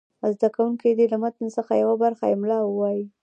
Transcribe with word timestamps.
زده 0.35 0.47
کوونکي 0.55 0.89
دې 0.97 1.05
له 1.13 1.17
متن 1.23 1.45
څخه 1.57 1.71
یوه 1.83 1.95
برخه 2.03 2.25
املا 2.33 2.59
ووایي. 2.63 3.03